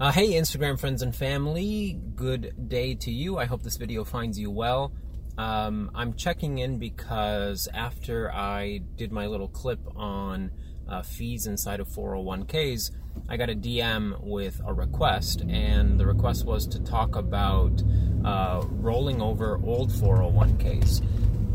Uh, 0.00 0.10
hey, 0.10 0.32
Instagram 0.32 0.76
friends 0.76 1.02
and 1.02 1.14
family, 1.14 2.00
good 2.16 2.68
day 2.68 2.96
to 2.96 3.12
you. 3.12 3.38
I 3.38 3.44
hope 3.44 3.62
this 3.62 3.76
video 3.76 4.02
finds 4.02 4.36
you 4.36 4.50
well. 4.50 4.92
Um, 5.38 5.88
I'm 5.94 6.14
checking 6.14 6.58
in 6.58 6.80
because 6.80 7.68
after 7.72 8.28
I 8.32 8.80
did 8.96 9.12
my 9.12 9.28
little 9.28 9.46
clip 9.46 9.78
on 9.94 10.50
uh, 10.88 11.02
fees 11.02 11.46
inside 11.46 11.78
of 11.78 11.86
401ks, 11.90 12.90
I 13.28 13.36
got 13.36 13.50
a 13.50 13.54
DM 13.54 14.20
with 14.20 14.60
a 14.66 14.74
request, 14.74 15.42
and 15.48 15.98
the 16.00 16.06
request 16.06 16.44
was 16.44 16.66
to 16.66 16.82
talk 16.82 17.14
about 17.14 17.80
uh, 18.24 18.64
rolling 18.68 19.22
over 19.22 19.60
old 19.62 19.92
401ks. 19.92 21.06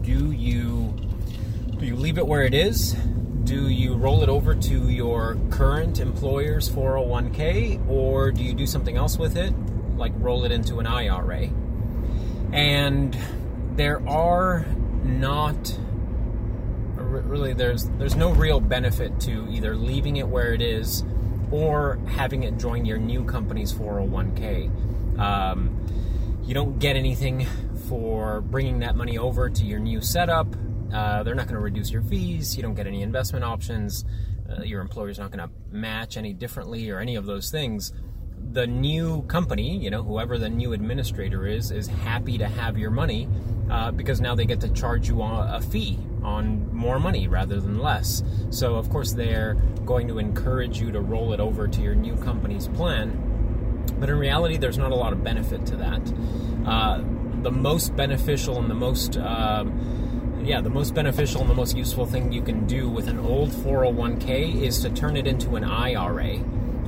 Do 0.01 0.31
you 0.31 0.95
do 1.77 1.85
you 1.85 1.97
leave 1.97 2.17
it 2.17 2.25
where 2.25 2.43
it 2.43 2.53
is? 2.53 2.95
Do 3.49 3.67
you 3.67 3.95
roll 3.95 4.21
it 4.21 4.29
over 4.29 4.53
to 4.53 4.89
your 4.89 5.35
current 5.49 5.99
employer's 5.99 6.69
401k, 6.69 7.89
or 7.89 8.29
do 8.29 8.43
you 8.43 8.53
do 8.53 8.67
something 8.67 8.95
else 8.95 9.17
with 9.17 9.37
it, 9.37 9.51
like 9.97 10.11
roll 10.17 10.45
it 10.45 10.51
into 10.51 10.77
an 10.77 10.85
IRA? 10.85 11.49
And 12.53 13.17
there 13.75 14.07
are 14.07 14.67
not 15.03 15.75
really 16.95 17.53
there's 17.53 17.89
there's 17.97 18.15
no 18.15 18.33
real 18.33 18.59
benefit 18.59 19.19
to 19.21 19.47
either 19.49 19.75
leaving 19.75 20.17
it 20.17 20.27
where 20.27 20.53
it 20.53 20.61
is 20.61 21.03
or 21.49 21.97
having 22.05 22.43
it 22.43 22.59
join 22.59 22.85
your 22.85 22.99
new 22.99 23.23
company's 23.23 23.73
401k. 23.73 25.17
Um, 25.17 25.87
you 26.43 26.53
don't 26.53 26.77
get 26.77 26.95
anything 26.95 27.47
for 27.87 28.41
bringing 28.41 28.81
that 28.81 28.95
money 28.95 29.17
over 29.17 29.49
to 29.49 29.65
your 29.65 29.79
new 29.79 30.01
setup. 30.01 30.55
Uh, 30.93 31.23
they're 31.23 31.35
not 31.35 31.45
going 31.45 31.55
to 31.55 31.61
reduce 31.61 31.91
your 31.91 32.01
fees. 32.01 32.55
You 32.55 32.63
don't 32.63 32.75
get 32.75 32.87
any 32.87 33.01
investment 33.01 33.45
options. 33.45 34.05
Uh, 34.49 34.63
your 34.63 34.81
employer's 34.81 35.19
not 35.19 35.31
going 35.31 35.47
to 35.47 35.53
match 35.71 36.17
any 36.17 36.33
differently 36.33 36.89
or 36.89 36.99
any 36.99 37.15
of 37.15 37.25
those 37.25 37.51
things. 37.51 37.93
The 38.51 38.65
new 38.65 39.21
company, 39.23 39.77
you 39.77 39.91
know, 39.91 40.01
whoever 40.01 40.37
the 40.37 40.49
new 40.49 40.73
administrator 40.73 41.45
is, 41.45 41.71
is 41.71 41.87
happy 41.87 42.37
to 42.37 42.47
have 42.47 42.77
your 42.77 42.89
money 42.89 43.27
uh, 43.69 43.91
because 43.91 44.19
now 44.19 44.33
they 44.33 44.45
get 44.45 44.61
to 44.61 44.69
charge 44.69 45.07
you 45.07 45.21
a 45.21 45.61
fee 45.69 45.99
on 46.23 46.73
more 46.75 46.99
money 46.99 47.27
rather 47.27 47.59
than 47.59 47.77
less. 47.77 48.23
So, 48.49 48.75
of 48.75 48.89
course, 48.89 49.13
they're 49.13 49.55
going 49.85 50.07
to 50.07 50.17
encourage 50.17 50.79
you 50.79 50.91
to 50.91 51.01
roll 51.01 51.33
it 51.33 51.39
over 51.39 51.67
to 51.67 51.81
your 51.81 51.95
new 51.95 52.15
company's 52.15 52.67
plan. 52.69 53.85
But 53.99 54.09
in 54.09 54.17
reality, 54.17 54.57
there's 54.57 54.77
not 54.77 54.91
a 54.91 54.95
lot 54.95 55.13
of 55.13 55.23
benefit 55.23 55.65
to 55.67 55.75
that. 55.77 56.13
Uh, 56.65 57.03
the 57.41 57.51
most 57.51 57.95
beneficial 57.95 58.57
and 58.57 58.69
the 58.69 58.75
most 58.75 59.17
uh, 59.17 59.65
yeah, 60.43 60.61
the 60.61 60.69
most 60.69 60.93
beneficial 60.95 61.41
and 61.41 61.49
the 61.49 61.55
most 61.55 61.75
useful 61.75 62.05
thing 62.05 62.31
you 62.31 62.41
can 62.41 62.65
do 62.65 62.87
with 62.89 63.07
an 63.07 63.19
old 63.19 63.49
401k 63.49 64.61
is 64.61 64.79
to 64.81 64.89
turn 64.89 65.17
it 65.17 65.27
into 65.27 65.55
an 65.55 65.63
IRA. 65.63 66.39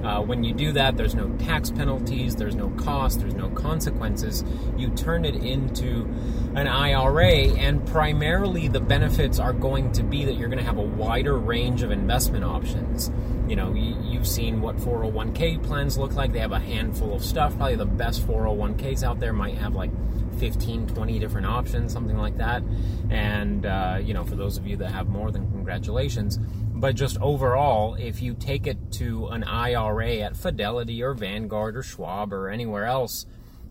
Uh, 0.03 0.21
when 0.21 0.43
you 0.43 0.53
do 0.53 0.71
that, 0.71 0.97
there's 0.97 1.15
no 1.15 1.29
tax 1.37 1.69
penalties, 1.71 2.35
there's 2.35 2.55
no 2.55 2.69
cost, 2.71 3.19
there's 3.19 3.35
no 3.35 3.49
consequences. 3.49 4.43
You 4.77 4.89
turn 4.89 5.25
it 5.25 5.35
into 5.35 6.07
an 6.55 6.67
IRA, 6.67 7.49
and 7.57 7.85
primarily 7.87 8.67
the 8.67 8.79
benefits 8.79 9.39
are 9.39 9.53
going 9.53 9.91
to 9.93 10.03
be 10.03 10.25
that 10.25 10.33
you're 10.33 10.49
going 10.49 10.59
to 10.59 10.65
have 10.65 10.77
a 10.77 10.83
wider 10.83 11.37
range 11.37 11.83
of 11.83 11.91
investment 11.91 12.43
options. 12.43 13.11
You 13.47 13.55
know, 13.55 13.73
you, 13.73 14.17
have 14.17 14.27
seen 14.27 14.61
what 14.61 14.77
401k 14.77 15.63
plans 15.63 15.97
look 15.97 16.13
like. 16.13 16.31
They 16.31 16.39
have 16.39 16.51
a 16.51 16.59
handful 16.59 17.13
of 17.13 17.23
stuff. 17.25 17.55
Probably 17.57 17.75
the 17.75 17.85
best 17.85 18.25
401ks 18.27 19.03
out 19.03 19.19
there 19.19 19.33
might 19.33 19.57
have 19.57 19.73
like 19.73 19.91
15, 20.39 20.87
20 20.87 21.19
different 21.19 21.47
options, 21.47 21.91
something 21.91 22.17
like 22.17 22.37
that. 22.37 22.63
And, 23.09 23.65
uh, 23.65 23.99
you 24.01 24.13
know, 24.13 24.23
for 24.23 24.35
those 24.35 24.57
of 24.57 24.67
you 24.67 24.77
that 24.77 24.91
have 24.91 25.09
more, 25.09 25.31
than 25.31 25.49
congratulations. 25.51 26.39
But 26.81 26.95
just 26.95 27.21
overall, 27.21 27.93
if 27.93 28.23
you 28.23 28.33
take 28.33 28.65
it 28.65 28.91
to 28.93 29.27
an 29.27 29.43
IRA 29.43 30.15
at 30.17 30.35
Fidelity 30.35 31.03
or 31.03 31.13
Vanguard 31.13 31.77
or 31.77 31.83
Schwab 31.83 32.33
or 32.33 32.49
anywhere 32.49 32.85
else, 32.85 33.27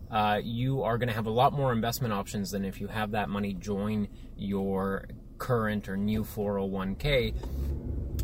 uh, 0.09 0.39
you 0.41 0.83
are 0.83 0.97
going 0.97 1.09
to 1.09 1.13
have 1.13 1.25
a 1.25 1.31
lot 1.31 1.51
more 1.51 1.73
investment 1.73 2.13
options 2.13 2.51
than 2.51 2.63
if 2.63 2.79
you 2.79 2.87
have 2.87 3.11
that 3.11 3.27
money 3.27 3.53
join 3.53 4.07
your 4.37 5.09
current 5.37 5.89
or 5.89 5.97
new 5.97 6.23
401k. 6.23 7.35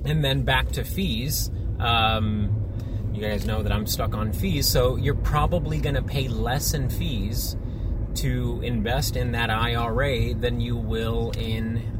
And 0.06 0.24
then 0.24 0.44
back 0.44 0.70
to 0.70 0.86
fees. 0.86 1.52
Um, 1.82 3.12
you 3.14 3.22
guys 3.22 3.46
know 3.46 3.64
that 3.64 3.74
I'm 3.74 3.88
stuck 3.88 4.16
on 4.16 4.32
fees, 4.32 4.70
so 4.70 4.96
you're 4.96 5.16
probably 5.16 5.80
going 5.80 5.96
to 5.96 6.02
pay 6.02 6.30
less 6.30 6.74
in 6.74 6.90
fees 6.90 7.58
to 8.16 8.62
invest 8.64 9.18
in 9.18 9.34
that 9.34 9.50
IRA 9.50 10.34
than 10.34 10.62
you 10.62 10.78
will 10.78 11.32
in 11.38 11.97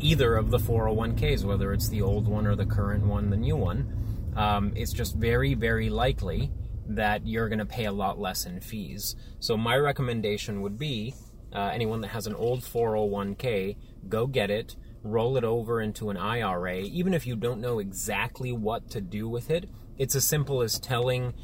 either 0.00 0.36
of 0.36 0.50
the 0.50 0.58
401ks, 0.58 1.44
whether 1.44 1.72
it's 1.72 1.88
the 1.88 2.02
old 2.02 2.28
one 2.28 2.46
or 2.46 2.54
the 2.54 2.66
current 2.66 3.04
one, 3.04 3.30
the 3.30 3.36
new 3.36 3.56
one. 3.56 4.32
Um, 4.36 4.72
it's 4.76 4.92
just 4.92 5.16
very, 5.16 5.54
very 5.54 5.90
likely 5.90 6.50
that 6.86 7.26
you're 7.26 7.48
going 7.48 7.58
to 7.58 7.66
pay 7.66 7.84
a 7.84 7.92
lot 7.92 8.18
less 8.18 8.46
in 8.46 8.60
fees. 8.60 9.16
So, 9.40 9.56
my 9.56 9.76
recommendation 9.76 10.62
would 10.62 10.78
be 10.78 11.14
uh, 11.52 11.70
anyone 11.72 12.00
that 12.02 12.08
has 12.08 12.26
an 12.26 12.34
old 12.34 12.60
401k, 12.60 13.76
go 14.08 14.26
get 14.26 14.50
it, 14.50 14.76
roll 15.02 15.36
it 15.36 15.44
over 15.44 15.80
into 15.80 16.10
an 16.10 16.16
IRA. 16.16 16.78
Even 16.78 17.14
if 17.14 17.26
you 17.26 17.36
don't 17.36 17.60
know 17.60 17.78
exactly 17.78 18.52
what 18.52 18.90
to 18.90 19.00
do 19.00 19.28
with 19.28 19.50
it, 19.50 19.68
it's 19.98 20.14
as 20.14 20.26
simple 20.26 20.62
as 20.62 20.78
telling 20.78 21.34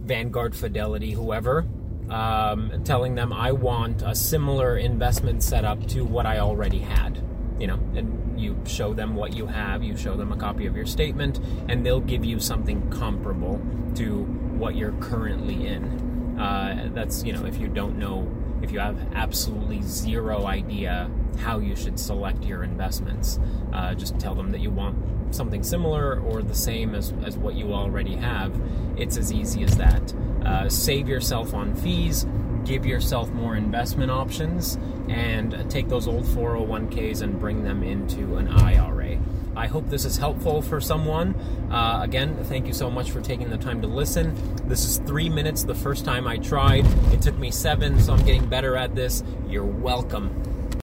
Vanguard 0.00 0.56
Fidelity, 0.56 1.12
whoever, 1.12 1.66
um, 2.08 2.82
telling 2.84 3.14
them 3.14 3.32
I 3.32 3.52
want 3.52 4.02
a 4.02 4.14
similar 4.14 4.76
investment 4.76 5.42
setup 5.42 5.86
to 5.88 6.04
what 6.04 6.26
I 6.26 6.38
already 6.38 6.80
had 6.80 7.22
you 7.64 7.68
know, 7.68 7.80
and 7.96 8.38
you 8.38 8.54
show 8.66 8.92
them 8.92 9.16
what 9.16 9.32
you 9.32 9.46
have, 9.46 9.82
you 9.82 9.96
show 9.96 10.14
them 10.18 10.30
a 10.32 10.36
copy 10.36 10.66
of 10.66 10.76
your 10.76 10.84
statement, 10.84 11.40
and 11.66 11.84
they'll 11.84 11.98
give 11.98 12.22
you 12.22 12.38
something 12.38 12.90
comparable 12.90 13.58
to 13.94 14.24
what 14.58 14.76
you're 14.76 14.92
currently 15.00 15.66
in. 15.66 16.38
Uh, 16.38 16.90
that's, 16.92 17.24
you 17.24 17.32
know, 17.32 17.46
if 17.46 17.56
you 17.56 17.68
don't 17.68 17.98
know, 17.98 18.30
if 18.60 18.70
you 18.70 18.80
have 18.80 18.98
absolutely 19.14 19.80
zero 19.80 20.44
idea 20.44 21.10
how 21.38 21.58
you 21.58 21.74
should 21.74 21.98
select 21.98 22.44
your 22.44 22.64
investments, 22.64 23.40
uh, 23.72 23.94
just 23.94 24.18
tell 24.18 24.34
them 24.34 24.50
that 24.50 24.60
you 24.60 24.68
want 24.68 25.34
something 25.34 25.62
similar 25.62 26.20
or 26.20 26.42
the 26.42 26.54
same 26.54 26.94
as, 26.94 27.14
as 27.24 27.38
what 27.38 27.54
you 27.54 27.72
already 27.72 28.14
have. 28.14 28.54
It's 28.98 29.16
as 29.16 29.32
easy 29.32 29.64
as 29.64 29.74
that. 29.78 30.12
Uh, 30.44 30.68
save 30.68 31.08
yourself 31.08 31.54
on 31.54 31.74
fees 31.76 32.26
give 32.64 32.86
yourself 32.86 33.30
more 33.30 33.56
investment 33.56 34.10
options 34.10 34.78
and 35.08 35.70
take 35.70 35.88
those 35.88 36.08
old 36.08 36.24
401ks 36.24 37.22
and 37.22 37.38
bring 37.38 37.64
them 37.64 37.82
into 37.82 38.36
an 38.36 38.48
IRA. 38.48 39.18
I 39.56 39.66
hope 39.66 39.88
this 39.88 40.04
is 40.04 40.16
helpful 40.16 40.62
for 40.62 40.80
someone. 40.80 41.34
Uh, 41.70 42.00
again, 42.02 42.36
thank 42.44 42.66
you 42.66 42.72
so 42.72 42.90
much 42.90 43.10
for 43.10 43.20
taking 43.20 43.50
the 43.50 43.56
time 43.56 43.80
to 43.82 43.86
listen. 43.86 44.34
This 44.66 44.84
is 44.84 44.98
three 44.98 45.28
minutes 45.28 45.62
the 45.62 45.74
first 45.74 46.04
time 46.04 46.26
I 46.26 46.38
tried. 46.38 46.86
It 47.12 47.22
took 47.22 47.38
me 47.38 47.50
seven, 47.50 48.00
so 48.00 48.14
I'm 48.14 48.24
getting 48.24 48.46
better 48.46 48.76
at 48.76 48.94
this. 48.94 49.22
You're 49.48 49.64
welcome. 49.64 50.53